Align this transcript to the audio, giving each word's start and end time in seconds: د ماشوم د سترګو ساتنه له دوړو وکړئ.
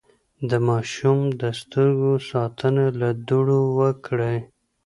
د 0.49 0.51
ماشوم 0.67 1.19
د 1.41 1.43
سترګو 1.61 2.11
ساتنه 2.29 2.85
له 2.99 3.09
دوړو 3.27 3.61
وکړئ. 3.79 4.37